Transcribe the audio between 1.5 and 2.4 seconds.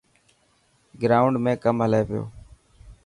ڪم هلي پيو.